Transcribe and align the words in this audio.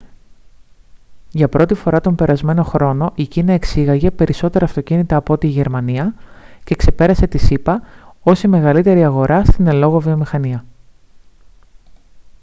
για 1.31 1.49
πρώτη 1.49 1.73
φορά 1.73 2.01
τον 2.01 2.15
περασμένο 2.15 2.63
χρόνο 2.63 3.11
η 3.15 3.23
κίνα 3.27 3.53
εξήγαγε 3.53 4.11
περισσότερα 4.11 4.65
αυτοκίνητα 4.65 5.15
από 5.15 5.33
ό,τι 5.33 5.47
η 5.47 5.49
γερμανία 5.49 6.13
και 6.63 6.75
ξεπέρασε 6.75 7.27
τις 7.27 7.49
ηπα 7.49 7.81
ως 8.23 8.43
η 8.43 8.47
μεγαλύτερη 8.47 9.03
αγορά 9.03 9.45
στην 9.45 9.67
εν 9.67 9.75
λόγω 9.75 9.99
βιομηχανία 9.99 10.63